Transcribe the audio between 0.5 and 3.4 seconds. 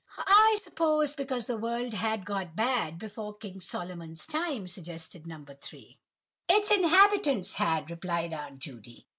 suppose because the world had got bad, before